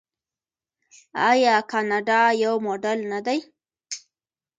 آیا 1.29 1.55
کاناډا 1.71 2.21
یو 2.43 2.55
موډل 2.65 2.99
نه 3.11 3.19
دی؟ 3.25 3.39